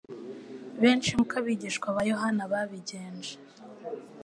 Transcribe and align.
Benshi 0.81 1.09
nk'uko 1.13 1.33
abigishwa 1.41 1.87
ba 1.95 2.01
Yohana 2.11 2.43
babigenje, 2.51 3.33